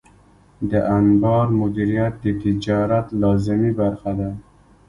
[0.71, 4.29] د انبار مدیریت د تجارت لازمي برخه ده.